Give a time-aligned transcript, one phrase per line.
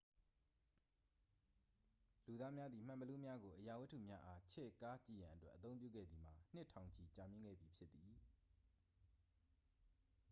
[2.25, 8.13] လူသာများသည် မှန်ဘီလူးများကို အရာဝတ္ထုများအား ချဲ့ကားကြည့်ရန်အတွက် အသုံးပြုခဲ့သည်မှာ နှစ်ထောင်ချီကြာမြှင့်ခဲ့ပြီဖြစ်သည်